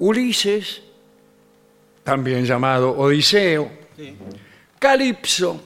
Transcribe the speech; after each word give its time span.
Ulises, 0.00 0.82
también 2.02 2.44
llamado 2.44 2.96
Odiseo, 2.96 3.70
Calipso 4.78 5.62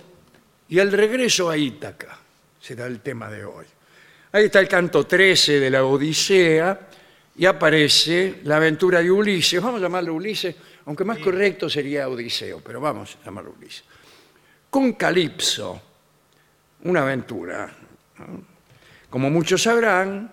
y 0.68 0.78
el 0.78 0.90
regreso 0.90 1.48
a 1.48 1.56
Ítaca. 1.56 2.18
Será 2.60 2.86
el 2.86 3.00
tema 3.00 3.30
de 3.30 3.44
hoy. 3.44 3.64
Ahí 4.32 4.46
está 4.46 4.58
el 4.58 4.68
canto 4.68 5.06
13 5.06 5.60
de 5.60 5.70
la 5.70 5.84
Odisea 5.84 6.88
y 7.36 7.46
aparece 7.46 8.40
la 8.42 8.56
aventura 8.56 9.00
de 9.00 9.10
Ulises. 9.10 9.62
Vamos 9.62 9.80
a 9.80 9.84
llamarlo 9.84 10.14
Ulises, 10.14 10.56
aunque 10.86 11.04
más 11.04 11.18
correcto 11.18 11.70
sería 11.70 12.08
Odiseo, 12.08 12.60
pero 12.60 12.80
vamos 12.80 13.18
a 13.20 13.24
llamarlo 13.26 13.54
Ulises. 13.56 13.84
Con 14.68 14.94
Calipso, 14.94 15.80
una 16.82 17.02
aventura. 17.02 17.72
¿no? 18.18 18.44
Como 19.08 19.30
muchos 19.30 19.62
sabrán, 19.62 20.28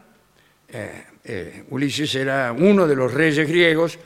eh, 0.70 1.04
eh, 1.24 1.64
Ulises 1.70 2.14
era 2.16 2.52
uno 2.52 2.88
de 2.88 2.96
los 2.96 3.14
reyes 3.14 3.48
griegos 3.48 3.98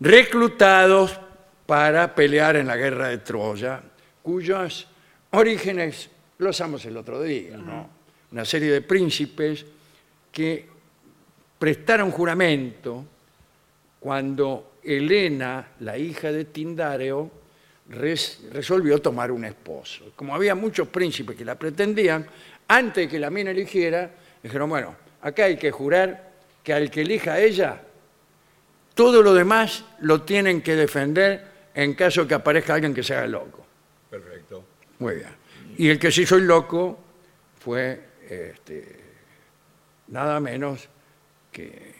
reclutados 0.00 1.18
para 1.66 2.14
pelear 2.14 2.56
en 2.56 2.66
la 2.66 2.76
guerra 2.76 3.08
de 3.08 3.18
Troya, 3.18 3.80
cuyos 4.22 4.88
orígenes 5.30 6.10
los 6.38 6.56
usamos 6.56 6.84
el 6.86 6.96
otro 6.96 7.22
día. 7.22 7.56
¿no? 7.56 7.88
Una 8.32 8.44
serie 8.44 8.70
de 8.72 8.80
príncipes 8.82 9.64
que 10.32 10.66
prestaron 11.58 12.10
juramento 12.10 13.04
cuando 14.00 14.72
Helena, 14.82 15.68
la 15.80 15.96
hija 15.98 16.32
de 16.32 16.46
Tindáreo, 16.46 17.30
res- 17.90 18.40
resolvió 18.52 18.98
tomar 19.00 19.30
un 19.30 19.44
esposo. 19.44 20.12
Como 20.16 20.34
había 20.34 20.54
muchos 20.54 20.88
príncipes 20.88 21.36
que 21.36 21.44
la 21.44 21.54
pretendían, 21.58 22.26
antes 22.68 23.04
de 23.04 23.08
que 23.08 23.18
la 23.18 23.30
mina 23.30 23.50
eligiera, 23.50 24.10
dijeron, 24.42 24.70
bueno, 24.70 24.94
acá 25.20 25.44
hay 25.44 25.56
que 25.56 25.70
jurar 25.70 26.29
que 26.62 26.72
al 26.72 26.90
que 26.90 27.02
elija 27.02 27.40
ella, 27.40 27.82
todo 28.94 29.22
lo 29.22 29.32
demás 29.34 29.84
lo 30.00 30.22
tienen 30.22 30.62
que 30.62 30.76
defender 30.76 31.46
en 31.74 31.94
caso 31.94 32.26
que 32.26 32.34
aparezca 32.34 32.74
alguien 32.74 32.92
que 32.94 33.02
se 33.02 33.14
haga 33.14 33.26
loco. 33.26 33.66
Perfecto. 34.10 34.64
Muy 34.98 35.16
bien. 35.16 35.30
Y 35.78 35.88
el 35.88 35.98
que 35.98 36.10
se 36.10 36.22
hizo 36.22 36.36
el 36.36 36.46
loco 36.46 36.98
fue 37.58 38.00
este, 38.28 39.00
nada 40.08 40.40
menos 40.40 40.88
que, 41.50 41.94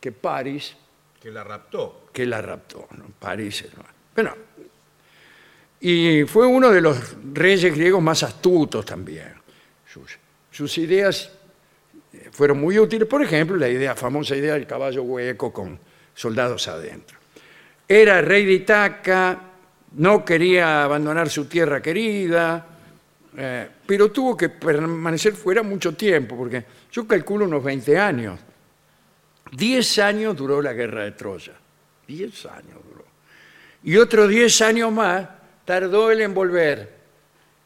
que 0.00 0.12
París, 0.12 0.76
Que 1.20 1.30
la 1.30 1.42
raptó. 1.42 2.08
que 2.12 2.26
la 2.26 2.40
raptó. 2.40 2.86
¿no? 2.96 3.06
París, 3.18 3.64
bueno, 4.14 4.34
y 5.80 6.24
fue 6.24 6.46
uno 6.46 6.70
de 6.70 6.80
los 6.80 7.16
reyes 7.32 7.74
griegos 7.74 8.02
más 8.02 8.22
astutos 8.22 8.84
también. 8.84 9.34
Sus, 9.86 10.18
sus 10.50 10.78
ideas 10.78 11.32
fueron 12.30 12.60
muy 12.60 12.78
útiles. 12.78 13.08
Por 13.08 13.22
ejemplo, 13.22 13.56
la 13.56 13.68
idea, 13.68 13.94
famosa 13.94 14.36
idea 14.36 14.54
del 14.54 14.66
caballo 14.66 15.02
hueco 15.02 15.52
con 15.52 15.78
soldados 16.14 16.68
adentro. 16.68 17.18
Era 17.88 18.20
rey 18.20 18.44
de 18.44 18.52
Itaca, 18.52 19.40
no 19.92 20.24
quería 20.24 20.84
abandonar 20.84 21.28
su 21.28 21.46
tierra 21.46 21.80
querida, 21.80 22.66
eh, 23.36 23.68
pero 23.86 24.10
tuvo 24.10 24.36
que 24.36 24.48
permanecer 24.48 25.34
fuera 25.34 25.62
mucho 25.62 25.94
tiempo, 25.94 26.36
porque 26.36 26.64
yo 26.90 27.06
calculo 27.06 27.44
unos 27.44 27.62
20 27.62 27.98
años. 27.98 28.40
10 29.52 29.98
años 30.00 30.36
duró 30.36 30.60
la 30.60 30.72
guerra 30.72 31.04
de 31.04 31.12
Troya. 31.12 31.54
10 32.08 32.46
años 32.46 32.78
duró. 32.90 33.04
Y 33.84 33.96
otros 33.96 34.28
10 34.28 34.60
años 34.62 34.92
más 34.92 35.28
tardó 35.64 36.10
él 36.10 36.20
en 36.22 36.34
volver. 36.34 36.96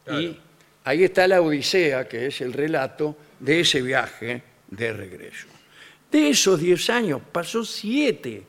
Y 0.07 0.37
ahí 0.83 1.03
está 1.03 1.27
la 1.27 1.41
Odisea, 1.41 2.07
que 2.07 2.27
es 2.27 2.41
el 2.41 2.53
relato 2.53 3.15
de 3.39 3.61
ese 3.61 3.81
viaje 3.81 4.41
de 4.67 4.93
regreso. 4.93 5.47
De 6.11 6.29
esos 6.29 6.59
10 6.59 6.89
años 6.89 7.21
pasó 7.31 7.63
7, 7.63 8.43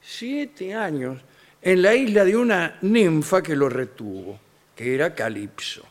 7 0.00 0.74
años 0.74 1.20
en 1.60 1.82
la 1.82 1.94
isla 1.94 2.24
de 2.24 2.36
una 2.36 2.78
ninfa 2.82 3.42
que 3.42 3.56
lo 3.56 3.68
retuvo, 3.68 4.38
que 4.76 4.94
era 4.94 5.14
Calipso. 5.14 5.84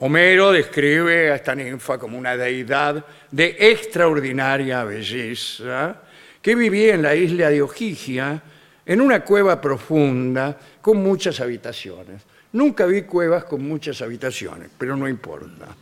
Homero 0.00 0.52
describe 0.52 1.32
a 1.32 1.36
esta 1.36 1.54
ninfa 1.54 1.98
como 1.98 2.18
una 2.18 2.36
deidad 2.36 3.04
de 3.30 3.56
extraordinaria 3.58 4.84
belleza 4.84 6.02
que 6.40 6.54
vivía 6.54 6.94
en 6.94 7.02
la 7.02 7.14
isla 7.16 7.50
de 7.50 7.62
Ojigia 7.62 8.42
en 8.86 9.00
una 9.00 9.24
cueva 9.24 9.60
profunda 9.60 10.56
con 10.80 10.98
muchas 10.98 11.40
habitaciones. 11.40 12.22
Nunca 12.52 12.86
vi 12.86 13.02
cuevas 13.02 13.44
con 13.44 13.66
muchas 13.66 14.00
habitaciones, 14.00 14.70
pero 14.76 14.96
no 14.96 15.08
importa. 15.08 15.76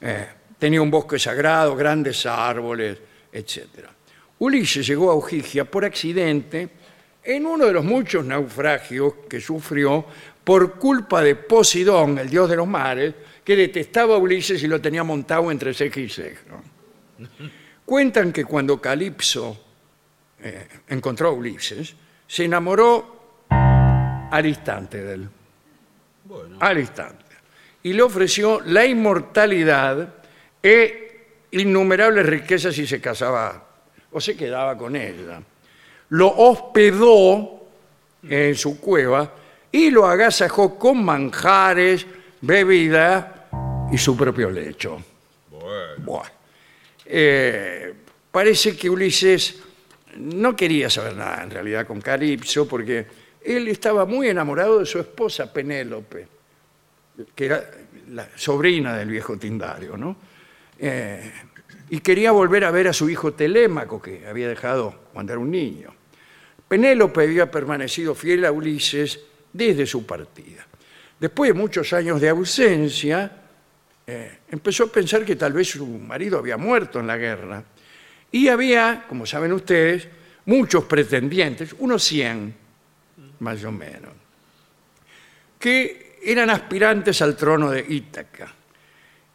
Eh, 0.00 0.26
tenía 0.58 0.80
un 0.80 0.90
bosque 0.90 1.18
sagrado, 1.18 1.76
grandes 1.76 2.24
árboles, 2.26 2.98
etc. 3.32 3.88
Ulises 4.38 4.86
llegó 4.86 5.10
a 5.10 5.14
Ojigia 5.14 5.64
por 5.64 5.84
accidente 5.84 6.68
en 7.22 7.44
uno 7.44 7.66
de 7.66 7.72
los 7.72 7.84
muchos 7.84 8.24
naufragios 8.24 9.14
que 9.28 9.40
sufrió 9.40 10.06
por 10.44 10.78
culpa 10.78 11.22
de 11.22 11.34
Posidón, 11.34 12.18
el 12.18 12.30
dios 12.30 12.48
de 12.48 12.56
los 12.56 12.68
mares, 12.68 13.14
que 13.44 13.56
detestaba 13.56 14.14
a 14.14 14.18
Ulises 14.18 14.62
y 14.62 14.68
lo 14.68 14.80
tenía 14.80 15.02
montado 15.02 15.50
entre 15.50 15.74
ceja 15.74 16.00
y 16.00 16.08
ceja. 16.08 16.62
Cuentan 17.84 18.32
que 18.32 18.44
cuando 18.44 18.80
Calipso 18.80 19.64
eh, 20.40 20.68
encontró 20.88 21.28
a 21.28 21.32
Ulises, 21.32 21.94
se 22.26 22.44
enamoró 22.44 23.46
al 23.48 24.46
instante 24.46 25.02
de 25.02 25.14
él. 25.14 25.28
Bueno. 26.26 26.56
Al 26.60 26.78
instante. 26.78 27.24
Y 27.82 27.92
le 27.92 28.02
ofreció 28.02 28.60
la 28.60 28.84
inmortalidad 28.84 30.14
e 30.62 31.06
innumerables 31.52 32.26
riquezas 32.26 32.74
si 32.74 32.86
se 32.86 33.00
casaba 33.00 33.64
o 34.10 34.20
se 34.20 34.36
quedaba 34.36 34.76
con 34.76 34.96
ella. 34.96 35.40
Lo 36.08 36.28
hospedó 36.28 37.66
en 38.28 38.54
su 38.56 38.80
cueva 38.80 39.32
y 39.70 39.90
lo 39.90 40.06
agasajó 40.06 40.76
con 40.78 41.04
manjares, 41.04 42.06
bebida 42.40 43.48
y 43.92 43.98
su 43.98 44.16
propio 44.16 44.50
lecho. 44.50 45.00
Bueno. 45.50 46.04
Buah. 46.04 46.30
Eh, 47.04 47.94
parece 48.32 48.76
que 48.76 48.90
Ulises 48.90 49.62
no 50.16 50.56
quería 50.56 50.90
saber 50.90 51.14
nada 51.14 51.42
en 51.44 51.50
realidad 51.50 51.86
con 51.86 52.00
Calipso 52.00 52.66
porque 52.66 53.06
él 53.46 53.68
estaba 53.68 54.04
muy 54.04 54.28
enamorado 54.28 54.80
de 54.80 54.86
su 54.86 54.98
esposa 54.98 55.52
Penélope, 55.52 56.26
que 57.34 57.46
era 57.46 57.64
la 58.10 58.28
sobrina 58.34 58.96
del 58.96 59.10
viejo 59.10 59.36
Tindario, 59.38 59.96
¿no? 59.96 60.16
Eh, 60.78 61.32
y 61.88 62.00
quería 62.00 62.32
volver 62.32 62.64
a 62.64 62.70
ver 62.70 62.88
a 62.88 62.92
su 62.92 63.08
hijo 63.08 63.32
Telémaco, 63.34 64.02
que 64.02 64.26
había 64.26 64.48
dejado 64.48 65.06
cuando 65.12 65.32
era 65.32 65.40
un 65.40 65.50
niño. 65.50 65.94
Penélope 66.66 67.22
había 67.22 67.50
permanecido 67.50 68.14
fiel 68.14 68.44
a 68.44 68.52
Ulises 68.52 69.20
desde 69.52 69.86
su 69.86 70.04
partida. 70.04 70.66
Después 71.18 71.48
de 71.50 71.54
muchos 71.54 71.92
años 71.92 72.20
de 72.20 72.28
ausencia, 72.28 73.30
eh, 74.06 74.38
empezó 74.50 74.84
a 74.84 74.86
pensar 74.88 75.24
que 75.24 75.36
tal 75.36 75.52
vez 75.52 75.70
su 75.70 75.86
marido 75.86 76.38
había 76.38 76.56
muerto 76.56 76.98
en 76.98 77.06
la 77.06 77.16
guerra. 77.16 77.62
Y 78.32 78.48
había, 78.48 79.04
como 79.08 79.24
saben 79.24 79.52
ustedes, 79.52 80.08
muchos 80.44 80.84
pretendientes, 80.84 81.74
unos 81.78 82.02
100 82.02 82.65
más 83.40 83.62
o 83.64 83.72
menos, 83.72 84.12
que 85.58 86.18
eran 86.22 86.50
aspirantes 86.50 87.20
al 87.22 87.36
trono 87.36 87.70
de 87.70 87.84
Ítaca. 87.88 88.52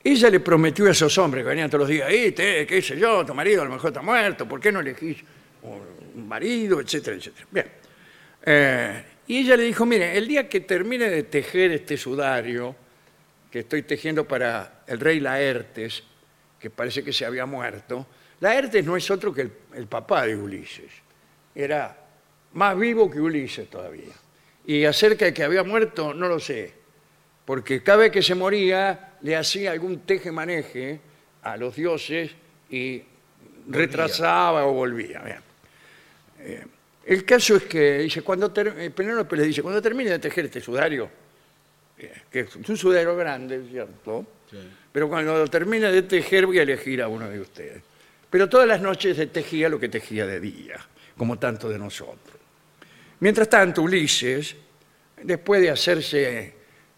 Ella 0.03 0.29
le 0.29 0.39
prometió 0.39 0.87
a 0.87 0.91
esos 0.91 1.15
hombres 1.17 1.43
que 1.43 1.49
venían 1.49 1.69
todos 1.69 1.81
los 1.81 1.89
días, 1.89 2.09
"Eh, 2.11 2.31
te, 2.31 2.65
qué 2.65 2.81
sé 2.81 2.97
yo, 2.97 3.25
tu 3.25 3.33
marido 3.33 3.61
a 3.61 3.65
lo 3.65 3.71
mejor 3.71 3.91
está 3.91 4.01
muerto, 4.01 4.47
¿por 4.47 4.59
qué 4.59 4.71
no 4.71 4.79
elegís 4.79 5.17
un 5.61 6.27
marido, 6.27 6.81
etcétera, 6.81 7.17
etcétera? 7.17 7.47
Bien. 7.51 7.67
Eh, 8.43 9.03
y 9.27 9.37
ella 9.39 9.55
le 9.55 9.63
dijo, 9.63 9.85
mire, 9.85 10.17
el 10.17 10.27
día 10.27 10.49
que 10.49 10.61
termine 10.61 11.09
de 11.09 11.23
tejer 11.23 11.71
este 11.71 11.95
sudario, 11.97 12.75
que 13.51 13.59
estoy 13.59 13.83
tejiendo 13.83 14.27
para 14.27 14.83
el 14.87 14.99
rey 14.99 15.19
Laertes, 15.19 16.03
que 16.59 16.69
parece 16.69 17.03
que 17.03 17.13
se 17.13 17.25
había 17.25 17.45
muerto, 17.45 18.07
Laertes 18.39 18.83
no 18.83 18.97
es 18.97 19.09
otro 19.11 19.33
que 19.33 19.49
el 19.75 19.87
papá 19.87 20.25
de 20.25 20.35
Ulises. 20.35 20.91
Era 21.53 21.95
más 22.53 22.77
vivo 22.77 23.09
que 23.09 23.19
Ulises 23.19 23.69
todavía. 23.69 24.13
Y 24.65 24.85
acerca 24.85 25.25
de 25.25 25.33
que 25.33 25.43
había 25.43 25.63
muerto, 25.63 26.13
no 26.13 26.27
lo 26.27 26.39
sé, 26.39 26.73
porque 27.45 27.81
cada 27.81 27.99
vez 27.99 28.11
que 28.11 28.21
se 28.21 28.35
moría 28.35 29.13
le 29.21 29.35
hacía 29.35 29.71
algún 29.71 29.99
teje-maneje 30.01 30.99
a 31.43 31.57
los 31.57 31.75
dioses 31.75 32.31
y 32.69 33.01
retrasaba 33.67 34.65
o 34.65 34.73
volvía. 34.73 35.19
Bien. 35.21 35.39
Eh, 36.39 36.65
el 37.05 37.25
caso 37.25 37.55
es 37.55 37.63
que 37.63 37.99
dice, 37.99 38.21
cuando 38.21 38.51
ter- 38.51 38.75
eh, 38.77 38.89
Penélope 38.91 39.35
le 39.35 39.43
dice, 39.43 39.61
cuando 39.63 39.81
termine 39.81 40.11
de 40.11 40.19
tejer 40.19 40.45
este 40.45 40.61
sudario, 40.61 41.09
eh, 41.97 42.13
que 42.31 42.41
es 42.41 42.55
un 42.55 42.77
sudario 42.77 43.15
grande, 43.15 43.63
¿cierto? 43.69 44.25
Pero 44.91 45.07
cuando 45.09 45.37
lo 45.37 45.47
termine 45.47 45.91
de 45.91 46.01
tejer 46.03 46.45
voy 46.45 46.59
a 46.59 46.63
elegir 46.63 47.01
a 47.01 47.07
uno 47.07 47.29
de 47.29 47.39
ustedes. 47.39 47.81
Pero 48.29 48.47
todas 48.49 48.67
las 48.67 48.81
noches 48.81 49.15
se 49.17 49.27
tejía 49.27 49.69
lo 49.69 49.79
que 49.79 49.89
tejía 49.89 50.25
de 50.25 50.39
día, 50.39 50.75
como 51.17 51.39
tanto 51.39 51.69
de 51.69 51.79
nosotros. 51.79 52.37
Mientras 53.21 53.47
tanto, 53.49 53.83
Ulises, 53.83 54.55
después 55.21 55.61
de 55.61 55.69
hacerse 55.69 56.53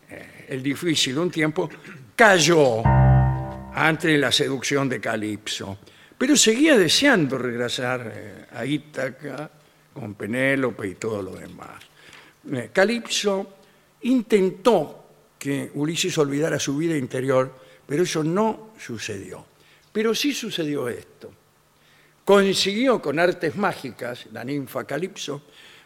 eh, 0.10 0.46
el 0.48 0.64
difícil 0.64 1.18
un 1.18 1.30
tiempo, 1.30 1.70
cayó 2.16 2.82
ante 3.76 4.18
la 4.18 4.32
seducción 4.32 4.88
de 4.88 5.02
Calipso. 5.02 5.80
Pero 6.18 6.38
seguía 6.38 6.78
deseando 6.78 7.38
regresar 7.38 8.10
eh, 8.16 8.46
a 8.54 8.66
Ítaca 8.66 9.52
con 9.94 10.16
Penélope 10.16 10.88
y 10.88 10.96
todo 10.96 11.22
lo 11.22 11.36
demás. 11.36 11.84
Eh, 12.54 12.70
Calipso 12.72 13.58
intentó 14.04 15.04
que 15.38 15.72
Ulises 15.74 16.18
olvidara 16.18 16.58
su 16.58 16.78
vida 16.78 16.96
interior, 16.96 17.54
pero 17.86 18.04
eso 18.04 18.24
no 18.24 18.72
sucedió. 18.80 19.46
Pero 19.92 20.16
sí 20.16 20.34
sucedió 20.34 20.88
esto. 20.88 21.34
Consiguió 22.24 23.02
con 23.02 23.20
artes 23.20 23.58
mágicas, 23.58 24.28
la 24.32 24.46
ninfa 24.46 24.86
Calipso, 24.86 25.44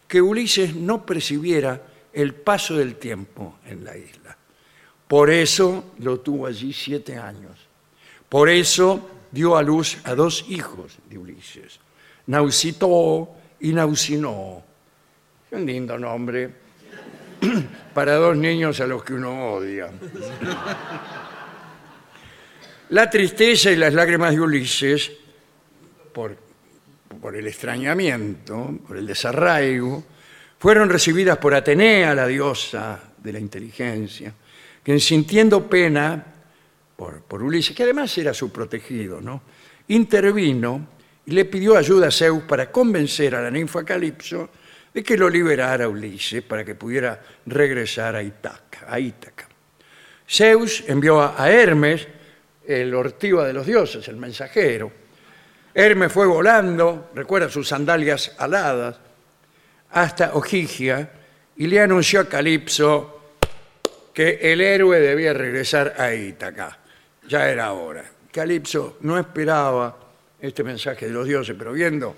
que 0.08 0.22
Ulises 0.22 0.76
no 0.76 1.06
percibiera 1.06 1.82
el 2.14 2.34
paso 2.34 2.76
del 2.76 2.96
tiempo 2.96 3.60
en 3.66 3.84
la 3.84 3.98
isla. 3.98 4.38
Por 5.08 5.30
eso 5.30 5.94
lo 6.00 6.20
tuvo 6.20 6.48
allí 6.48 6.74
siete 6.74 7.18
años. 7.18 7.68
Por 8.28 8.50
eso 8.50 9.10
dio 9.32 9.56
a 9.56 9.62
luz 9.62 9.98
a 10.04 10.16
dos 10.16 10.46
hijos 10.50 10.98
de 11.10 11.18
Ulises, 11.18 11.80
Nausitoo 12.28 13.36
y 13.60 13.72
Nausinoo. 13.74 14.64
Un 15.52 15.66
lindo 15.66 15.98
nombre 15.98 16.52
para 17.94 18.16
dos 18.16 18.36
niños 18.36 18.80
a 18.82 18.88
los 18.88 19.04
que 19.04 19.14
uno 19.14 19.54
odia. 19.54 19.90
La 22.90 23.10
tristeza 23.10 23.72
y 23.72 23.76
las 23.76 23.94
lágrimas 23.94 24.34
de 24.34 24.42
Ulises, 24.42 25.12
por, 26.14 26.38
por 27.22 27.36
el 27.36 27.48
extrañamiento, 27.48 28.80
por 28.88 28.98
el 28.98 29.06
desarraigo, 29.06 30.04
fueron 30.60 30.90
recibidas 30.90 31.38
por 31.38 31.54
Atenea, 31.54 32.16
la 32.16 32.28
diosa 32.28 33.00
de 33.18 33.34
la 33.34 33.40
inteligencia, 33.40 34.34
quien 34.84 35.00
sintiendo 35.00 35.70
pena 35.70 36.24
por, 36.96 37.22
por 37.22 37.44
Ulises, 37.44 37.76
que 37.76 37.84
además 37.84 38.18
era 38.18 38.34
su 38.34 38.52
protegido, 38.52 39.22
¿no? 39.22 39.42
intervino 39.88 40.88
y 41.26 41.32
le 41.32 41.46
pidió 41.46 41.78
ayuda 41.78 42.08
a 42.08 42.12
Zeus 42.12 42.44
para 42.44 42.72
convencer 42.72 43.36
a 43.36 43.42
la 43.42 43.52
ninfa 43.52 43.84
Calipso 43.84 44.50
de 44.94 45.04
que 45.04 45.18
lo 45.18 45.30
liberara 45.30 45.88
Ulises 45.88 46.42
para 46.42 46.64
que 46.66 46.76
pudiera 46.76 47.22
regresar 47.46 48.16
a 48.16 48.24
Ítaca. 48.24 48.88
A. 48.88 49.00
Zeus 50.30 50.84
envió 50.88 51.22
a 51.22 51.42
a 51.42 51.52
Hermes, 51.52 52.08
el 52.66 52.94
ortiva 52.94 53.46
de 53.46 53.54
los 53.54 53.66
dioses, 53.66 54.08
el 54.08 54.18
mensajero. 54.18 54.92
Hermes 55.80 56.12
fue 56.12 56.26
volando, 56.26 57.12
recuerda 57.14 57.50
sus 57.50 57.68
sandalias 57.68 58.34
aladas, 58.40 58.96
hasta 59.92 60.34
Ojigia 60.34 61.08
y 61.56 61.68
le 61.68 61.80
anunció 61.80 62.22
a 62.22 62.26
Calipso 62.28 63.36
que 64.12 64.40
el 64.42 64.62
héroe 64.62 65.00
debía 65.00 65.34
regresar 65.34 65.94
a 66.00 66.12
Ítaca. 66.12 66.80
Ya 67.28 67.48
era 67.48 67.74
hora. 67.74 68.04
Calipso 68.32 68.98
no 69.02 69.20
esperaba 69.20 69.96
este 70.42 70.64
mensaje 70.64 71.06
de 71.06 71.14
los 71.14 71.28
dioses, 71.28 71.56
pero 71.56 71.74
viendo 71.74 72.16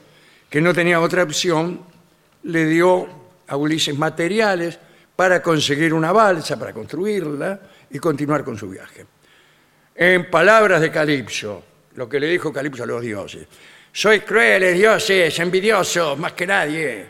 que 0.49 0.61
no 0.61 0.73
tenía 0.73 1.01
otra 1.01 1.23
opción, 1.23 1.81
le 2.43 2.63
dio 2.63 3.09
a 3.45 3.57
Ulises 3.57 3.97
materiales 3.97 4.79
para 5.17 5.41
conseguir 5.41 5.93
una 5.93 6.13
balsa, 6.13 6.57
para 6.57 6.71
construirla 6.71 7.59
y 7.89 7.99
continuar 7.99 8.45
con 8.45 8.57
su 8.57 8.69
viaje. 8.69 9.05
En 9.95 10.29
palabras 10.29 10.79
de 10.79 10.89
Calipso, 10.89 11.65
lo 11.95 12.07
que 12.07 12.19
le 12.19 12.27
dijo 12.27 12.51
Calipso 12.53 12.83
a 12.83 12.85
los 12.87 13.01
dioses, 13.01 13.45
sois 13.91 14.23
crueles 14.23 14.77
dioses, 14.77 15.37
envidiosos, 15.39 16.17
más 16.17 16.33
que 16.33 16.45
nadie. 16.47 17.05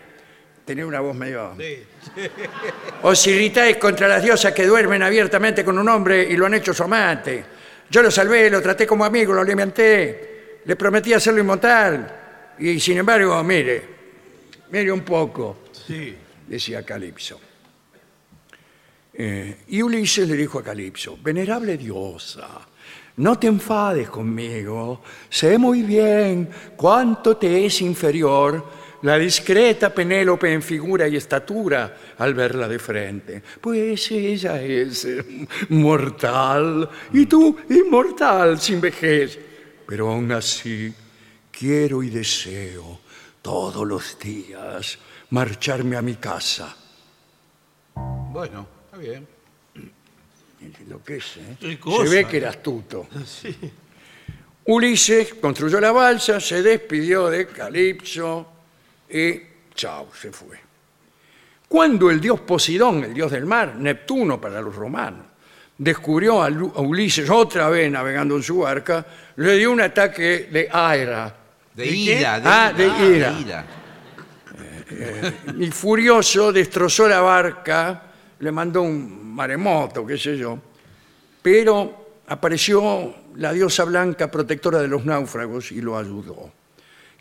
Tenía 0.66 0.86
una 0.86 1.00
voz 1.00 1.16
medio... 1.16 1.56
Os 3.04 3.28
irritáis 3.28 3.78
contra 3.78 4.08
las 4.08 4.22
diosas 4.24 4.54
que 4.54 4.66
duermen 4.66 5.02
abiertamente 5.04 5.64
con 5.64 5.78
un 5.78 5.88
hombre 5.90 6.24
y 6.30 6.36
lo 6.38 6.46
han 6.46 6.54
hecho 6.54 6.74
su 6.74 6.84
amante. 6.84 7.44
Yo 7.90 8.02
lo 8.04 8.12
salvé, 8.12 8.50
lo 8.50 8.62
traté 8.62 8.86
como 8.86 9.04
amigo, 9.04 9.34
lo 9.34 9.42
alimenté, 9.42 10.60
le 10.66 10.76
prometí 10.76 11.14
hacerlo 11.14 11.40
inmortal. 11.42 12.56
Y 12.60 12.80
sin 12.80 12.98
embargo, 13.00 13.42
mire, 13.44 13.84
mire 14.72 14.92
un 14.92 15.02
poco, 15.02 15.64
Sí. 15.88 16.16
decía 16.48 16.84
Calipso. 16.84 17.40
Eh, 19.14 19.58
y 19.70 19.82
Ulises 19.82 20.28
le 20.28 20.36
dijo 20.36 20.60
a 20.60 20.64
Calipso, 20.64 21.18
venerable 21.22 21.78
diosa, 21.78 22.62
no 23.20 23.38
te 23.38 23.48
enfades 23.48 24.10
conmigo, 24.10 25.02
sé 25.30 25.58
muy 25.58 25.84
bien 25.84 26.50
cuánto 26.78 27.36
te 27.36 27.66
es 27.66 27.82
inferior 27.82 28.66
la 29.02 29.18
discreta 29.18 29.94
Penélope 29.94 30.52
en 30.52 30.62
figura 30.62 31.08
y 31.08 31.18
estatura 31.18 31.98
al 32.18 32.34
verla 32.34 32.68
de 32.68 32.80
frente. 32.80 33.44
Pues 33.60 34.12
ella 34.12 34.62
es 34.62 35.08
mortal 35.70 36.90
y 37.14 37.26
tú 37.26 37.58
inmortal 37.70 38.60
sin 38.60 38.80
vejez. 38.80 39.38
Pero 39.86 40.12
aún 40.12 40.32
así 40.32 40.94
quiero 41.52 42.02
y 42.04 42.10
deseo 42.10 43.00
todos 43.42 43.86
los 43.86 44.18
días 44.18 44.98
marcharme 45.32 45.98
a 45.98 46.02
mi 46.02 46.16
casa. 46.16 46.76
Bueno, 48.32 48.66
está 48.86 48.98
bien. 48.98 49.39
Lo 50.88 51.02
que 51.04 51.18
es, 51.18 51.38
¿eh? 51.38 51.78
Se 51.82 52.10
ve 52.10 52.20
¿eh? 52.22 52.26
que 52.28 52.38
era 52.38 52.50
astuto. 52.50 53.08
Ulises 54.66 55.34
construyó 55.36 55.80
la 55.80 55.92
balsa, 55.92 56.40
se 56.40 56.62
despidió 56.62 57.30
de 57.30 57.48
Calipso 57.48 58.48
y 59.10 59.40
chao, 59.74 60.10
se 60.14 60.32
fue. 60.32 60.60
Cuando 61.68 62.10
el 62.10 62.20
dios 62.20 62.40
Posidón, 62.42 63.04
el 63.04 63.14
dios 63.14 63.32
del 63.32 63.46
mar, 63.46 63.76
Neptuno 63.76 64.40
para 64.40 64.62
los 64.62 64.76
romanos, 64.76 65.26
descubrió 65.78 66.42
a 66.44 66.50
Lu- 66.50 66.74
a 66.76 66.82
Ulises 66.82 67.30
otra 67.30 67.70
vez 67.70 67.92
navegando 67.92 68.36
en 68.36 68.44
su 68.44 68.60
barca, 68.60 69.06
le 69.38 69.58
dio 69.58 69.72
un 69.72 69.82
ataque 69.82 70.50
de 70.52 70.68
aira. 70.72 71.36
De, 71.74 71.88
ira, 71.88 72.40
de 72.40 72.48
Ah, 72.50 72.74
ira. 72.78 73.32
de 73.34 73.42
ira. 73.42 73.66
y 75.58 75.72
furioso 75.72 76.52
destrozó 76.52 77.08
la 77.08 77.22
barca, 77.22 78.04
le 78.40 78.52
mandó 78.52 78.82
un 78.82 79.29
maremoto, 79.40 80.06
qué 80.06 80.18
sé 80.18 80.38
yo, 80.38 80.60
pero 81.42 82.24
apareció 82.28 83.16
la 83.38 83.54
diosa 83.54 83.86
blanca 83.86 84.30
protectora 84.30 84.82
de 84.82 84.90
los 84.90 85.06
náufragos 85.06 85.72
y 85.72 85.80
lo 85.80 85.98
ayudó. 85.98 86.52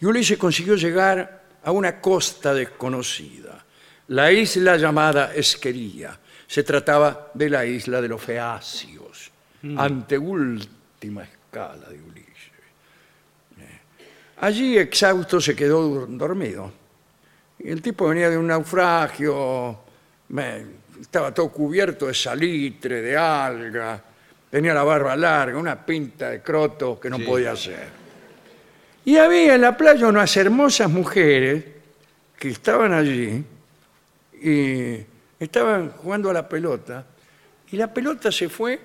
Y 0.01 0.07
Ulises 0.07 0.37
consiguió 0.37 0.75
llegar 0.75 1.45
a 1.63 1.71
una 1.71 2.01
costa 2.01 2.53
desconocida, 2.53 3.65
la 4.09 4.33
isla 4.33 4.77
llamada 4.77 5.33
Esquería. 5.33 6.19
Se 6.45 6.65
trataba 6.65 7.31
de 7.35 7.51
la 7.51 7.65
isla 7.65 8.01
de 8.01 8.09
los 8.09 8.21
Feacios, 8.21 9.31
anteúltima 9.77 11.23
escala 11.23 11.89
de 11.89 12.03
Ulises. 12.03 12.27
Allí 14.41 14.77
exhausto 14.77 15.41
se 15.41 15.55
quedó 15.55 16.07
dormido. 16.07 16.73
El 17.61 17.81
tipo 17.81 18.09
venía 18.09 18.29
de 18.29 18.39
un 18.39 18.49
naufragio, 18.49 19.79
estaba 21.01 21.33
todo 21.33 21.51
cubierto 21.51 22.07
de 22.07 22.15
salitre, 22.15 23.01
de 23.03 23.17
alga, 23.17 24.03
tenía 24.51 24.75
la 24.75 24.83
barba 24.85 25.15
larga, 25.17 25.59
una 25.59 25.85
pinta 25.85 26.31
de 26.31 26.41
croto 26.43 26.99
que 26.99 27.11
no 27.11 27.17
Sí. 27.19 27.25
podía 27.25 27.53
hacer. 27.53 27.87
Y 29.05 29.17
había 29.17 29.55
en 29.55 29.61
la 29.63 29.77
playa 29.77 30.07
unas 30.07 30.37
hermosas 30.37 30.91
mujeres 30.91 31.65
que 32.39 32.51
estaban 32.51 32.93
allí 32.93 33.43
y 34.43 34.97
estaban 35.41 35.91
jugando 35.93 36.31
a 36.31 36.33
la 36.33 36.49
pelota 36.49 37.07
y 37.71 37.77
la 37.77 37.93
pelota 37.93 38.31
se 38.31 38.49
fue 38.49 38.79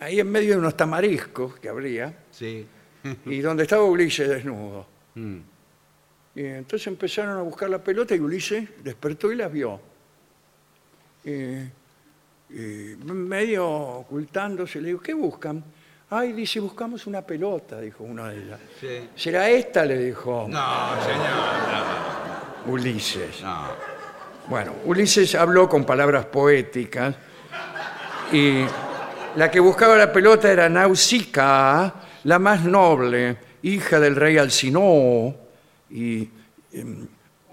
ahí 0.00 0.20
en 0.20 0.30
medio 0.30 0.52
de 0.52 0.58
unos 0.58 0.76
tamariscos 0.76 1.58
que 1.58 1.68
habría 1.68 2.14
Sí. 2.30 2.66
y 3.26 3.38
donde 3.40 3.62
estaba 3.64 3.84
Ulises 3.84 4.28
desnudo. 4.28 4.86
Mm. 5.14 5.36
Y 6.34 6.44
entonces 6.44 6.86
empezaron 6.88 7.38
a 7.38 7.42
buscar 7.42 7.70
la 7.70 7.78
pelota 7.82 8.14
y 8.14 8.20
Ulises 8.20 8.68
despertó 8.82 9.32
y 9.32 9.36
las 9.36 9.50
vio. 9.52 9.80
Y- 11.26 11.70
y 12.48 12.96
medio 13.04 13.68
ocultándose, 13.68 14.80
le 14.80 14.88
digo, 14.88 15.00
¿qué 15.00 15.12
buscan? 15.14 15.62
Ay, 16.10 16.32
dice, 16.32 16.60
buscamos 16.60 17.06
una 17.08 17.22
pelota, 17.22 17.80
dijo 17.80 18.04
una 18.04 18.28
de 18.28 18.42
ellas. 18.44 18.60
Sí. 18.80 19.08
¿Será 19.16 19.48
esta? 19.50 19.84
le 19.84 19.98
dijo 19.98 20.46
No, 20.48 21.02
señor. 21.02 22.66
Ulises. 22.68 23.42
No. 23.42 23.66
Bueno, 24.48 24.74
Ulises 24.84 25.34
habló 25.34 25.68
con 25.68 25.84
palabras 25.84 26.26
poéticas 26.26 27.16
y 28.32 28.64
la 29.34 29.50
que 29.50 29.58
buscaba 29.58 29.96
la 29.96 30.12
pelota 30.12 30.50
era 30.52 30.68
Nausicaa, 30.68 31.94
la 32.24 32.38
más 32.38 32.64
noble, 32.64 33.36
hija 33.62 33.98
del 33.98 34.14
rey 34.14 34.38
Alcinoo, 34.38 35.34
y 35.90 36.28
em, 36.72 37.06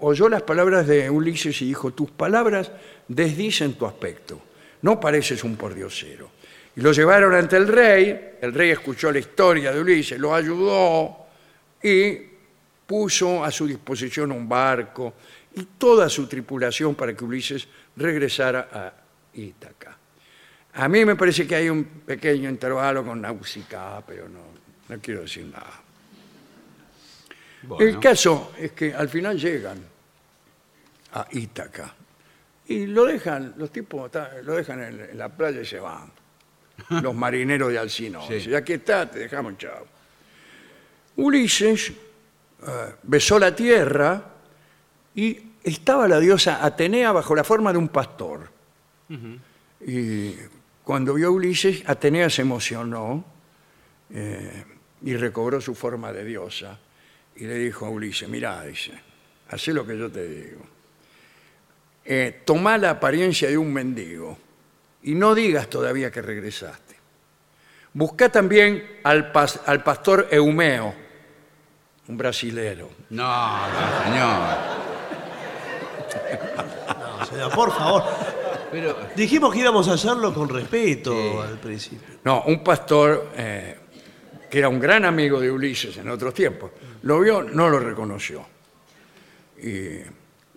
oyó 0.04 0.28
las 0.28 0.42
palabras 0.42 0.86
de 0.86 1.08
Ulises 1.08 1.60
y 1.62 1.66
dijo, 1.66 1.92
tus 1.92 2.10
palabras 2.10 2.70
desdicen 3.08 3.74
tu 3.74 3.86
aspecto, 3.86 4.40
no 4.82 5.00
pareces 5.00 5.42
un 5.44 5.56
pordiosero. 5.56 6.30
Y 6.76 6.80
lo 6.80 6.92
llevaron 6.92 7.34
ante 7.34 7.56
el 7.56 7.68
rey, 7.68 8.32
el 8.40 8.52
rey 8.52 8.70
escuchó 8.70 9.10
la 9.10 9.18
historia 9.18 9.72
de 9.72 9.80
Ulises, 9.80 10.18
lo 10.18 10.34
ayudó 10.34 11.26
y 11.82 12.18
puso 12.86 13.42
a 13.42 13.50
su 13.50 13.66
disposición 13.66 14.32
un 14.32 14.48
barco 14.48 15.14
y 15.54 15.64
toda 15.78 16.08
su 16.08 16.26
tripulación 16.26 16.94
para 16.94 17.14
que 17.14 17.24
Ulises 17.24 17.66
regresara 17.96 18.68
a 18.72 18.92
Ítaca. 19.34 19.96
A 20.74 20.88
mí 20.88 21.04
me 21.04 21.16
parece 21.16 21.46
que 21.46 21.54
hay 21.54 21.70
un 21.70 21.84
pequeño 21.84 22.50
intervalo 22.50 23.04
con 23.04 23.20
Nausicaa, 23.20 24.02
pero 24.04 24.28
no, 24.28 24.40
no 24.88 25.00
quiero 25.00 25.22
decir 25.22 25.46
nada. 25.46 25.80
Bueno. 27.62 27.88
El 27.88 27.98
caso 27.98 28.52
es 28.58 28.72
que 28.72 28.92
al 28.92 29.08
final 29.08 29.38
llegan 29.38 29.93
a 31.14 31.26
Ítaca. 31.30 31.94
Y 32.66 32.86
lo 32.86 33.04
dejan, 33.04 33.54
los 33.56 33.70
tipos 33.70 34.10
lo 34.42 34.54
dejan 34.54 34.82
en, 34.82 35.00
en 35.00 35.18
la 35.18 35.28
playa 35.28 35.60
y 35.60 35.66
se 35.66 35.80
van. 35.80 36.10
Los 37.02 37.14
marineros 37.14 37.70
de 37.70 37.78
Alcino. 37.78 38.26
Sí. 38.26 38.34
Dice, 38.34 38.56
aquí 38.56 38.74
está, 38.74 39.08
te 39.10 39.20
dejamos, 39.20 39.56
chao. 39.58 39.86
Ulises 41.16 41.92
eh, 42.66 42.94
besó 43.02 43.38
la 43.38 43.54
tierra 43.54 44.22
y 45.14 45.38
estaba 45.62 46.08
la 46.08 46.18
diosa 46.18 46.64
Atenea 46.64 47.12
bajo 47.12 47.34
la 47.34 47.44
forma 47.44 47.72
de 47.72 47.78
un 47.78 47.88
pastor. 47.88 48.52
Y 49.86 50.34
cuando 50.82 51.14
vio 51.14 51.28
a 51.28 51.30
Ulises, 51.30 51.82
Atenea 51.86 52.28
se 52.30 52.42
emocionó 52.42 53.24
eh, 54.10 54.64
y 55.02 55.16
recobró 55.16 55.60
su 55.60 55.74
forma 55.74 56.12
de 56.12 56.24
diosa. 56.24 56.78
Y 57.36 57.44
le 57.44 57.54
dijo 57.56 57.86
a 57.86 57.90
Ulises, 57.90 58.28
mirá, 58.28 58.62
dice, 58.64 58.92
haz 59.48 59.68
lo 59.68 59.86
que 59.86 59.96
yo 59.98 60.10
te 60.10 60.26
digo. 60.26 60.73
Eh, 62.04 62.42
toma 62.44 62.76
la 62.78 62.90
apariencia 62.90 63.48
de 63.48 63.56
un 63.56 63.72
mendigo 63.72 64.36
y 65.02 65.14
no 65.14 65.34
digas 65.34 65.68
todavía 65.68 66.10
que 66.10 66.20
regresaste. 66.22 66.94
Busca 67.92 68.28
también 68.28 68.98
al, 69.04 69.32
pas- 69.32 69.60
al 69.66 69.82
pastor 69.82 70.28
Eumeo, 70.30 70.94
un 72.08 72.16
brasilero. 72.18 72.90
No, 73.10 73.68
no, 73.68 74.04
señor. 74.04 74.84
No, 77.18 77.26
señor, 77.26 77.52
por 77.54 77.72
favor. 77.72 78.02
Pero, 78.70 78.96
Dijimos 79.14 79.52
que 79.54 79.60
íbamos 79.60 79.88
a 79.88 79.92
hacerlo 79.94 80.34
con 80.34 80.48
respeto 80.48 81.40
al 81.42 81.58
principio. 81.58 82.18
No, 82.24 82.42
un 82.46 82.62
pastor 82.64 83.30
eh, 83.36 83.78
que 84.50 84.58
era 84.58 84.68
un 84.68 84.80
gran 84.80 85.04
amigo 85.04 85.40
de 85.40 85.50
Ulises 85.50 85.96
en 85.96 86.08
otros 86.10 86.34
tiempos. 86.34 86.72
Lo 87.02 87.20
vio, 87.20 87.42
no 87.42 87.68
lo 87.68 87.78
reconoció. 87.78 88.44
Y 89.62 89.98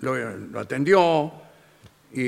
lo, 0.01 0.37
lo 0.37 0.59
atendió 0.59 1.31
y, 2.13 2.19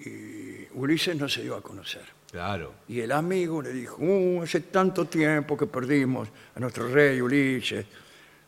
y 0.00 0.68
Ulises 0.74 1.16
no 1.16 1.28
se 1.28 1.42
dio 1.42 1.56
a 1.56 1.62
conocer. 1.62 2.02
claro. 2.30 2.74
Y 2.88 3.00
el 3.00 3.12
amigo 3.12 3.62
le 3.62 3.72
dijo, 3.72 3.96
"Uh, 3.98 4.42
hace 4.42 4.60
tanto 4.60 5.06
tiempo 5.06 5.56
que 5.56 5.66
perdimos 5.66 6.28
a 6.54 6.60
nuestro 6.60 6.88
rey 6.88 7.20
Ulises, 7.20 7.86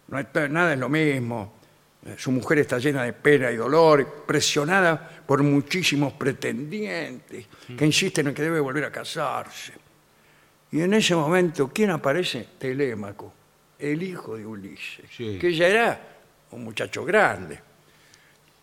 no 0.09 0.19
está- 0.19 0.49
nada 0.49 0.73
es 0.75 0.79
lo 0.79 0.89
mismo, 0.89 1.55
Eh, 2.07 2.15
su 2.17 2.31
mujer 2.31 2.61
está 2.61 2.79
llena 2.79 3.03
de 3.03 3.13
pena 3.13 3.51
y 3.51 3.57
dolor, 3.57 4.23
presionada 4.25 5.21
por 5.27 5.43
muchísimos 5.43 6.13
pretendientes 6.13 7.47
que 7.77 7.85
insisten 7.85 8.29
en 8.29 8.35
que 8.35 8.43
debe 8.43 8.61
volver 8.61 8.85
a 8.85 8.93
casarse. 8.93 9.73
Y 10.71 10.81
en 10.81 10.95
ese 10.95 11.17
momento, 11.17 11.69
¿quién 11.75 11.91
aparece? 11.91 12.51
Telémaco, 12.57 13.35
el 13.81 14.01
hijo 14.01 14.37
de 14.37 14.47
Ulises, 14.47 15.07
Sí. 15.11 15.39
que 15.41 15.53
ya 15.53 15.67
era 15.67 16.01
un 16.53 16.65
muchacho 16.65 17.05
grande. 17.05 17.61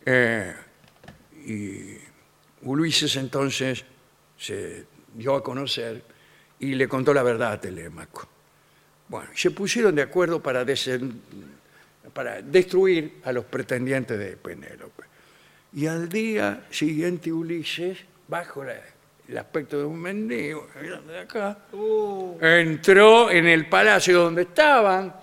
Eh, 0.05 0.53
y 1.45 1.97
Ulises 2.63 3.15
entonces 3.15 3.83
se 4.37 4.85
dio 5.13 5.35
a 5.35 5.43
conocer 5.43 6.03
y 6.59 6.73
le 6.75 6.87
contó 6.87 7.13
la 7.13 7.23
verdad 7.23 7.53
a 7.53 7.61
Telémaco. 7.61 8.27
Bueno, 9.07 9.29
se 9.35 9.51
pusieron 9.51 9.93
de 9.95 10.01
acuerdo 10.01 10.41
para, 10.41 10.65
destruir 12.43 13.21
a 13.23 13.31
los 13.31 13.45
pretendientes 13.45 14.17
de 14.17 14.37
Penélope. 14.37 15.03
Y 15.73 15.87
al 15.87 16.09
día 16.09 16.65
siguiente 16.71 17.31
Ulises, 17.31 17.99
bajo 18.27 18.63
la- 18.63 18.81
el 19.27 19.37
aspecto 19.37 19.77
de 19.79 19.85
un 19.85 19.99
mendigo, 19.99 20.67
de 21.07 21.19
acá, 21.19 21.57
entró 22.41 23.29
en 23.31 23.47
el 23.47 23.67
palacio 23.67 24.21
donde 24.21 24.43
estaban 24.43 25.13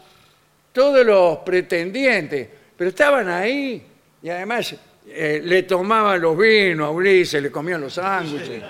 todos 0.72 1.04
los 1.04 1.38
pretendientes, 1.38 2.48
pero 2.76 2.90
estaban 2.90 3.28
ahí 3.28 3.86
y 4.22 4.28
además 4.28 4.74
eh, 5.06 5.40
le 5.44 5.64
tomaban 5.64 6.20
los 6.20 6.36
vinos 6.36 6.86
a 6.86 6.90
Ulises, 6.90 7.42
le 7.42 7.50
comían 7.50 7.80
los 7.80 7.94
sándwiches, 7.94 8.62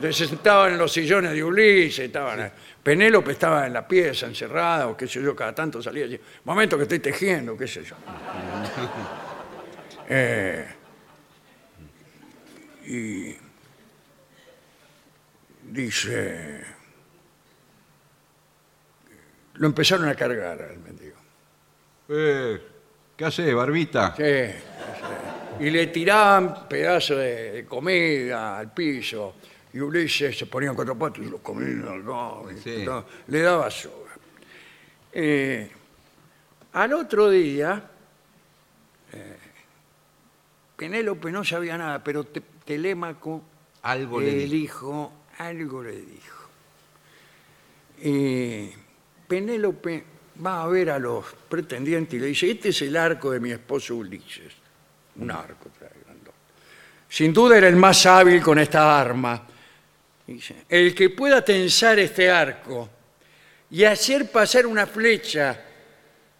le 0.00 0.12
sentaban 0.12 0.72
en 0.72 0.78
los 0.78 0.92
sillones 0.92 1.32
de 1.32 1.44
Ulises, 1.44 2.06
estaban 2.06 2.40
ahí. 2.40 2.50
Penélope 2.82 3.32
estaba 3.32 3.66
en 3.66 3.72
la 3.72 3.86
pieza 3.86 4.26
encerrada 4.26 4.88
o 4.88 4.96
qué 4.96 5.06
sé 5.06 5.22
yo, 5.22 5.36
cada 5.36 5.54
tanto 5.54 5.80
salía 5.80 6.04
allí, 6.04 6.18
momento 6.44 6.76
que 6.76 6.82
estoy 6.84 6.98
tejiendo, 6.98 7.56
qué 7.56 7.68
sé 7.68 7.84
yo. 7.84 7.96
Eh, 10.14 10.66
y 12.86 13.34
dice, 15.70 16.60
lo 19.54 19.66
empezaron 19.66 20.08
a 20.08 20.14
cargar 20.14 20.60
al 20.60 20.78
mendigo. 20.80 21.21
Eh, 22.08 22.60
¿Qué 23.16 23.24
hace, 23.24 23.52
Barbita? 23.54 24.14
Sí, 24.16 24.22
sí. 24.22 25.64
Y 25.64 25.70
le 25.70 25.86
tiraban 25.88 26.66
pedazos 26.68 27.18
de, 27.18 27.52
de 27.52 27.64
comida 27.66 28.58
al 28.58 28.72
piso. 28.72 29.34
Y 29.74 29.80
Ulises 29.80 30.36
se 30.36 30.46
ponía 30.46 30.70
en 30.70 30.74
cuatro 30.76 30.98
patas 30.98 31.24
y 31.24 31.30
los 31.30 31.40
comía 31.40 31.90
al 31.92 32.04
lado, 32.04 32.46
y 32.54 32.58
Sí. 32.58 32.84
todo. 32.84 33.06
Le 33.28 33.40
daba 33.40 33.70
soga. 33.70 34.12
Eh, 35.12 35.70
al 36.74 36.92
otro 36.94 37.30
día, 37.30 37.82
eh, 39.12 39.36
Penélope 40.76 41.30
no 41.30 41.44
sabía 41.44 41.78
nada, 41.78 42.02
pero 42.02 42.24
Te- 42.24 42.42
Telémaco, 42.64 43.42
Algo 43.82 44.20
le 44.20 44.34
dijo. 44.46 45.12
algo 45.38 45.82
le 45.82 46.00
dijo. 46.02 46.48
Y 48.02 48.70
Penélope 49.28 50.04
va 50.44 50.62
a 50.62 50.66
ver 50.66 50.90
a 50.90 50.98
los 50.98 51.24
pretendientes 51.48 52.14
y 52.14 52.20
le 52.20 52.26
dice, 52.26 52.50
este 52.50 52.70
es 52.70 52.82
el 52.82 52.96
arco 52.96 53.30
de 53.30 53.40
mi 53.40 53.50
esposo 53.50 53.96
Ulises. 53.96 54.52
Un 55.16 55.30
arco 55.30 55.68
trae 55.78 55.90
grandote. 56.04 56.36
Sin 57.08 57.32
duda 57.32 57.58
era 57.58 57.68
el 57.68 57.76
más 57.76 58.06
hábil 58.06 58.42
con 58.42 58.58
esta 58.58 59.00
arma. 59.00 59.46
Dice, 60.26 60.64
el 60.68 60.94
que 60.94 61.10
pueda 61.10 61.44
tensar 61.44 61.98
este 61.98 62.30
arco 62.30 62.88
y 63.70 63.84
hacer 63.84 64.30
pasar 64.30 64.66
una 64.66 64.86
flecha 64.86 65.60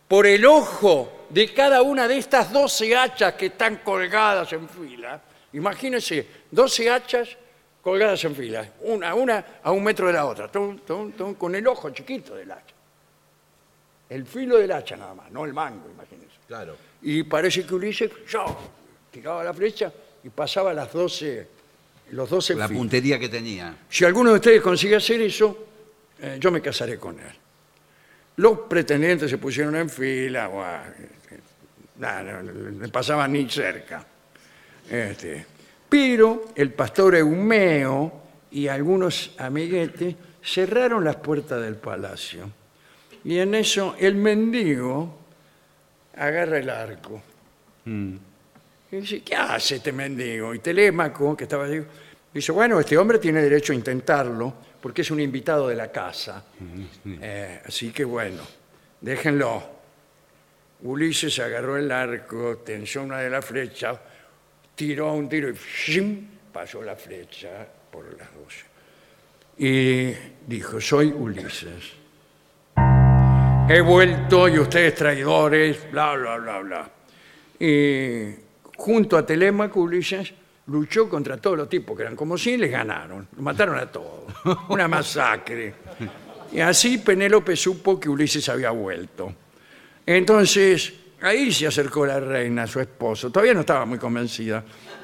por 0.09 0.27
el 0.27 0.45
ojo 0.47 1.27
de 1.29 1.53
cada 1.53 1.83
una 1.83 2.07
de 2.07 2.19
estas 2.19 2.53
12 2.53 2.97
hachas 2.97 3.35
que 3.35 3.47
están 3.47 3.77
colgadas 3.77 4.53
en 4.53 4.69
fila. 4.69 5.21
Imagínense, 5.55 6.27
12 6.51 6.91
hachas 6.91 7.37
colgadas 7.83 8.25
en 8.25 8.37
fila, 8.37 8.73
una, 8.81 9.15
una 9.15 9.45
a 9.63 9.73
un 9.73 9.83
metro 9.83 10.07
de 10.07 10.13
la 10.13 10.27
otra, 10.27 10.51
con 10.51 11.55
el 11.55 11.67
ojo 11.67 11.91
chiquito 11.91 12.35
del 12.35 12.51
hacha. 12.51 12.75
El 14.13 14.27
filo 14.27 14.59
del 14.59 14.71
hacha 14.73 14.95
nada 14.95 15.15
más, 15.15 15.31
no 15.33 15.47
el 15.47 15.55
mango, 15.55 15.89
imagínense. 15.91 16.37
Claro. 16.47 16.77
Y 17.01 17.23
parece 17.23 17.65
que 17.65 17.75
Ulises 17.75 18.11
yo, 18.29 18.45
tiraba 19.11 19.43
la 19.43 19.55
flecha 19.55 19.91
y 20.23 20.29
pasaba 20.29 20.75
las 20.75 20.93
12, 20.93 21.49
los 22.11 22.29
12 22.29 22.55
La 22.57 22.69
filos. 22.69 22.79
puntería 22.79 23.19
que 23.19 23.31
tenía. 23.31 23.75
Si 23.89 24.05
alguno 24.05 24.31
de 24.33 24.37
ustedes 24.37 24.61
consigue 24.61 24.97
hacer 24.97 25.23
eso, 25.23 25.67
eh, 26.21 26.37
yo 26.39 26.51
me 26.51 26.61
casaré 26.61 26.99
con 26.99 27.19
él. 27.19 27.35
Los 28.37 28.59
pretendientes 28.69 29.31
se 29.31 29.39
pusieron 29.39 29.77
en 29.77 29.89
fila, 29.89 30.47
buah, 30.49 30.89
este, 30.89 31.41
no 31.99 32.83
le 32.83 32.89
pasaban 32.89 33.33
ni 33.33 33.49
cerca. 33.49 34.05
Este, 34.91 35.47
pero 35.89 36.53
el 36.55 36.71
pastor 36.75 37.15
Eumeo 37.15 38.21
y 38.51 38.69
algunos 38.69 39.35
amiguetes 39.39 40.15
cerraron 40.43 41.03
las 41.03 41.17
puertas 41.17 41.63
del 41.63 41.77
palacio. 41.77 42.51
Y 43.25 43.39
en 43.39 43.55
eso 43.55 43.95
el 43.99 44.17
mendigo 44.17 45.19
agarra 46.17 46.59
el 46.59 46.71
arco. 46.71 47.23
Y 47.85 48.97
dice, 48.97 49.23
¿qué 49.23 49.37
hace 49.37 49.77
este 49.77 49.93
mendigo? 49.93 50.55
Y 50.55 50.59
Telémaco, 50.59 51.37
que 51.37 51.45
estaba 51.45 51.65
allí, 51.65 51.83
dice, 52.33 52.53
bueno, 52.53 52.79
este 52.81 52.99
hombre 52.99 53.19
tiene 53.19 53.41
derecho 53.41 53.73
a 53.73 53.77
intentarlo 53.77 54.55
porque 54.81 55.03
es 55.03 55.11
un 55.11 55.21
invitado 55.21 55.69
de 55.69 55.77
la 55.77 55.91
casa. 55.91 56.45
Eh, 57.07 57.61
así 57.65 57.93
que 57.93 58.05
bueno, 58.05 58.43
déjenlo. 59.01 59.83
Ulises 60.83 61.39
agarró 61.39 61.77
el 61.77 61.93
arco, 61.93 62.59
tensó 62.59 63.03
una 63.03 63.21
de 63.21 63.31
las 63.31 63.45
flechas, 63.45 63.97
tiró 64.75 65.13
un 65.13 65.29
tiro 65.29 65.49
y 65.49 65.55
¡shim! 65.55 66.27
pasó 66.53 66.83
la 66.83 66.97
flecha 66.97 67.67
por 67.91 68.05
las 68.19 68.29
dos. 68.35 68.55
Y 69.59 70.13
dijo, 70.47 70.81
soy 70.81 71.07
Ulises. 71.07 72.02
He 73.75 73.81
vuelto 73.81 74.49
y 74.49 74.59
ustedes 74.59 74.95
traidores, 74.95 75.91
bla, 75.91 76.15
bla, 76.15 76.37
bla, 76.37 76.59
bla. 76.59 76.91
Y 77.59 78.35
junto 78.77 79.17
a 79.17 79.25
Telémaco, 79.25 79.81
Ulises 79.81 80.31
luchó 80.67 81.09
contra 81.09 81.39
todos 81.39 81.57
los 81.57 81.71
tipos 81.71 81.97
que 81.97 82.03
eran 82.03 82.15
como 82.15 82.37
si 82.37 82.59
les 82.59 82.71
ganaron. 82.71 83.29
Los 83.33 83.41
mataron 83.41 83.79
a 83.79 83.87
todos. 83.87 84.25
Una 84.69 84.89
masacre. 84.89 85.73
Y 86.53 86.61
así 86.61 86.99
Penélope 86.99 87.57
supo 87.57 87.99
que 87.99 88.11
Ulises 88.11 88.47
había 88.51 88.73
vuelto. 88.73 89.33
Entonces, 90.05 90.93
ahí 91.23 91.51
se 91.51 91.67
acercó 91.67 92.05
la 92.05 92.21
reina, 92.21 92.67
su 92.67 92.79
esposo. 92.79 93.31
Todavía 93.31 93.55
no 93.55 93.61
estaba 93.61 93.87
muy 93.87 93.97
convencida. 93.97 94.63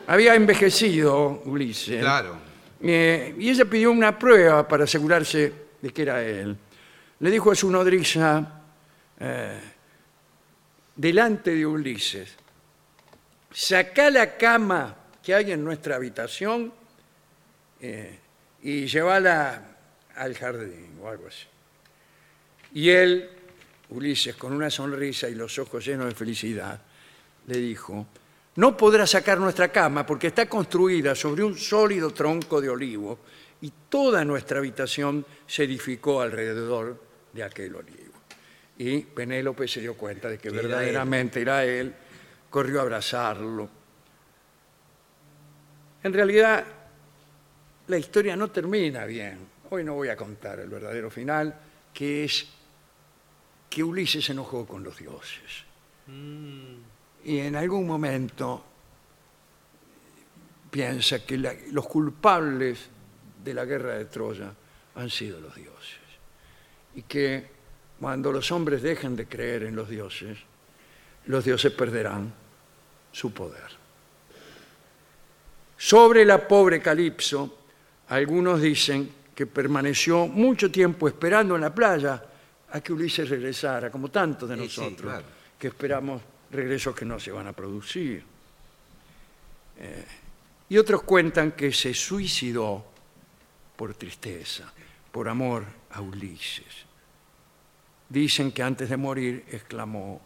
Había 0.08 0.34
envejecido 0.34 1.40
Ulises. 1.46 2.00
Claro. 2.00 2.36
Eh, 2.82 3.34
y 3.38 3.48
ella 3.48 3.64
pidió 3.64 3.90
una 3.90 4.18
prueba 4.18 4.68
para 4.68 4.84
asegurarse 4.84 5.54
de 5.80 5.88
que 5.90 6.02
era 6.02 6.22
él. 6.22 6.54
Le 7.20 7.30
dijo 7.30 7.50
a 7.50 7.54
su 7.54 7.70
nodriza, 7.70 8.57
eh, 9.20 9.60
delante 10.94 11.54
de 11.54 11.66
Ulises, 11.66 12.34
sacá 13.52 14.10
la 14.10 14.36
cama 14.36 14.96
que 15.22 15.34
hay 15.34 15.52
en 15.52 15.64
nuestra 15.64 15.96
habitación 15.96 16.72
eh, 17.80 18.18
y 18.62 18.86
llévala 18.86 19.76
al 20.16 20.34
jardín 20.36 20.98
o 21.02 21.08
algo 21.08 21.28
así. 21.28 21.46
Y 22.74 22.90
él, 22.90 23.30
Ulises, 23.90 24.36
con 24.36 24.52
una 24.52 24.70
sonrisa 24.70 25.28
y 25.28 25.34
los 25.34 25.58
ojos 25.58 25.84
llenos 25.84 26.06
de 26.06 26.14
felicidad, 26.14 26.80
le 27.46 27.58
dijo, 27.58 28.06
no 28.56 28.76
podrá 28.76 29.06
sacar 29.06 29.38
nuestra 29.38 29.70
cama 29.70 30.04
porque 30.04 30.28
está 30.28 30.48
construida 30.48 31.14
sobre 31.14 31.44
un 31.44 31.56
sólido 31.56 32.10
tronco 32.12 32.60
de 32.60 32.68
olivo 32.68 33.20
y 33.60 33.72
toda 33.88 34.24
nuestra 34.24 34.58
habitación 34.58 35.24
se 35.46 35.64
edificó 35.64 36.20
alrededor 36.20 37.00
de 37.32 37.42
aquel 37.44 37.76
olivo. 37.76 38.17
Y 38.78 39.00
Penélope 39.02 39.66
se 39.66 39.80
dio 39.80 39.94
cuenta 39.96 40.28
de 40.28 40.38
que 40.38 40.48
era 40.48 40.62
verdaderamente 40.62 41.40
era 41.42 41.64
él, 41.64 41.92
corrió 42.48 42.78
a 42.78 42.82
abrazarlo. 42.82 43.68
En 46.02 46.12
realidad, 46.12 46.64
la 47.88 47.98
historia 47.98 48.36
no 48.36 48.50
termina 48.50 49.04
bien. 49.04 49.38
Hoy 49.70 49.82
no 49.84 49.94
voy 49.94 50.08
a 50.08 50.16
contar 50.16 50.60
el 50.60 50.68
verdadero 50.68 51.10
final, 51.10 51.58
que 51.92 52.24
es 52.24 52.46
que 53.68 53.82
Ulises 53.82 54.24
se 54.24 54.32
enojó 54.32 54.64
con 54.66 54.82
los 54.84 54.96
dioses. 54.96 55.64
Y 57.24 57.38
en 57.40 57.56
algún 57.56 57.86
momento 57.86 58.64
piensa 60.70 61.24
que 61.24 61.36
la- 61.36 61.54
los 61.72 61.86
culpables 61.86 62.78
de 63.44 63.54
la 63.54 63.64
guerra 63.64 63.94
de 63.94 64.04
Troya 64.06 64.52
han 64.94 65.10
sido 65.10 65.40
los 65.40 65.54
dioses. 65.54 65.98
Y 66.94 67.02
que 67.02 67.57
cuando 68.00 68.32
los 68.32 68.50
hombres 68.52 68.82
dejen 68.82 69.16
de 69.16 69.26
creer 69.26 69.64
en 69.64 69.74
los 69.74 69.88
dioses, 69.88 70.38
los 71.26 71.44
dioses 71.44 71.72
perderán 71.72 72.32
su 73.12 73.32
poder. 73.32 73.78
Sobre 75.76 76.24
la 76.24 76.46
pobre 76.46 76.80
Calipso, 76.80 77.58
algunos 78.08 78.60
dicen 78.60 79.10
que 79.34 79.46
permaneció 79.46 80.26
mucho 80.26 80.70
tiempo 80.70 81.06
esperando 81.06 81.54
en 81.54 81.60
la 81.60 81.74
playa 81.74 82.24
a 82.70 82.80
que 82.80 82.92
Ulises 82.92 83.28
regresara, 83.28 83.90
como 83.90 84.10
tantos 84.10 84.48
de 84.48 84.56
Sí, 84.56 84.68
sí, 84.68 84.80
nosotros, 84.80 85.12
claro. 85.12 85.24
que 85.58 85.68
esperamos 85.68 86.22
regresos 86.50 86.94
que 86.94 87.04
no 87.04 87.18
se 87.20 87.30
van 87.30 87.46
a 87.46 87.52
producir. 87.52 88.22
Eh, 89.78 90.04
y 90.70 90.76
otros 90.76 91.02
cuentan 91.02 91.52
que 91.52 91.72
se 91.72 91.94
suicidó 91.94 92.84
por 93.76 93.94
tristeza, 93.94 94.72
por 95.12 95.28
amor 95.28 95.64
a 95.92 96.00
Ulises. 96.00 96.87
Dicen 98.08 98.52
que 98.52 98.62
antes 98.62 98.88
de 98.88 98.96
morir 98.96 99.44
exclamó, 99.50 100.20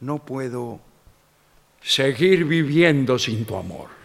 no 0.00 0.24
puedo 0.24 0.80
seguir 1.82 2.44
viviendo 2.44 3.18
sin 3.18 3.44
tu 3.44 3.56
amor. 3.56 3.97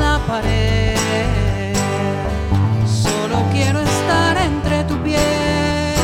La 0.00 0.18
pared, 0.26 0.96
solo 2.86 3.36
quiero 3.52 3.80
estar 3.80 4.36
entre 4.36 4.84
tu 4.84 4.96
piel. 5.02 5.94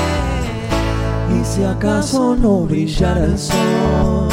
Y 1.35 1.45
si 1.45 1.65
acaso 1.65 2.37
no 2.37 2.61
brillara 2.61 3.25
el 3.25 3.39
sol, 3.39 4.29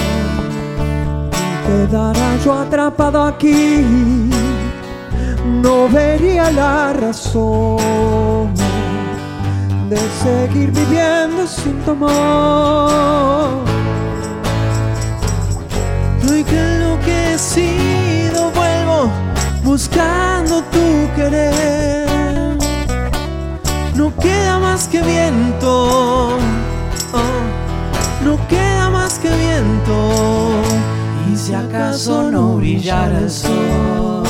quedara 1.65 2.37
yo 2.43 2.53
atrapado 2.53 3.23
aquí, 3.23 3.85
no 5.61 5.89
vería 5.89 6.51
la 6.51 6.93
razón 6.93 8.53
de 9.89 9.97
seguir 10.23 10.71
viviendo 10.71 11.47
sin 11.47 11.79
tu 11.83 11.91
amor. 11.91 13.63
Estoy 16.19 16.43
que 16.43 16.57
enloquecido 16.59 18.20
vuelvo 18.49 19.11
buscando 19.63 20.61
tu 20.63 21.09
querer. 21.15 22.57
No 23.95 24.15
queda 24.17 24.59
más 24.59 24.87
que 24.87 25.01
viento, 25.01 26.37
oh, 27.13 28.23
no 28.25 28.37
queda 28.47 28.89
más 28.89 29.19
que 29.19 29.29
viento. 29.29 29.93
Y 31.31 31.35
si 31.37 31.53
acaso 31.53 32.31
no 32.31 32.55
brillara 32.57 33.19
el 33.19 33.29
sol, 33.29 34.23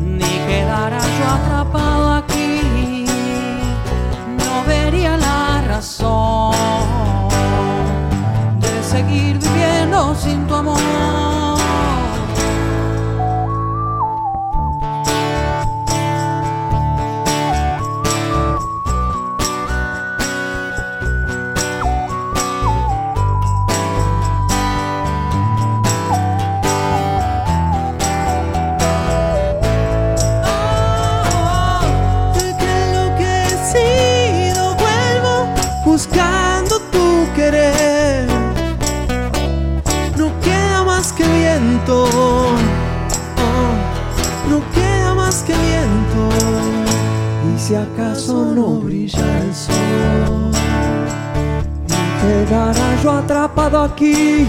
ni 0.00 0.32
quedara 0.48 1.00
yo 1.00 1.26
atrapado 1.38 2.14
aquí, 2.14 3.04
no 4.38 4.64
vería 4.66 5.16
la 5.16 5.62
razón 5.66 6.54
de 8.60 8.82
seguir 8.82 9.38
viviendo 9.38 10.14
sin 10.14 10.46
tu 10.46 10.54
amor. 10.54 11.21
Acaso 47.82 48.44
no 48.44 48.80
brillara 48.80 49.38
el 49.40 49.54
sol, 49.54 50.52
y 51.88 52.00
quedara 52.22 53.02
yo 53.02 53.10
atrapado 53.12 53.82
aquí, 53.82 54.46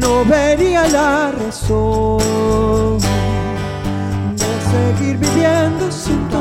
no 0.00 0.24
vería 0.24 0.88
la 0.88 1.32
razón 1.32 2.98
de 4.40 4.50
seguir 4.72 5.16
viviendo 5.18 5.90
sin 5.90 6.28
tu 6.28 6.36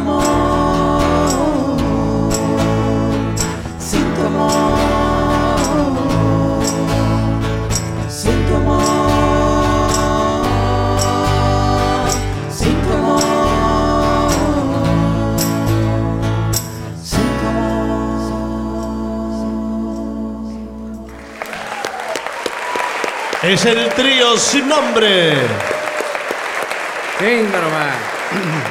Es 23.62 23.68
el 23.68 23.90
trío 23.90 24.38
sin 24.40 24.68
nombre. 24.68 25.36
Venga 27.20 27.62
nomás. 27.62 28.71